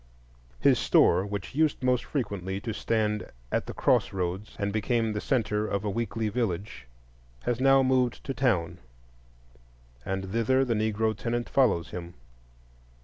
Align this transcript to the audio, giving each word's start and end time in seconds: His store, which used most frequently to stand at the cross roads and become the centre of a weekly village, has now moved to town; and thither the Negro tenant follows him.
His 0.59 0.79
store, 0.79 1.27
which 1.27 1.53
used 1.53 1.83
most 1.83 2.05
frequently 2.05 2.59
to 2.61 2.73
stand 2.73 3.27
at 3.51 3.67
the 3.67 3.73
cross 3.75 4.11
roads 4.11 4.55
and 4.57 4.73
become 4.73 5.13
the 5.13 5.21
centre 5.21 5.67
of 5.67 5.85
a 5.85 5.91
weekly 5.91 6.27
village, 6.27 6.87
has 7.43 7.59
now 7.61 7.83
moved 7.83 8.23
to 8.23 8.33
town; 8.33 8.79
and 10.03 10.31
thither 10.31 10.65
the 10.65 10.73
Negro 10.73 11.15
tenant 11.15 11.47
follows 11.47 11.91
him. 11.91 12.15